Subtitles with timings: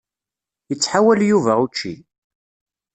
[0.73, 1.93] Ittḥawal Yuba učči.